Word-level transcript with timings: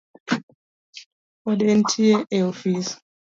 Pod 1.43 1.59
entie 1.73 2.11
e 2.37 2.41
ofis? 2.51 2.87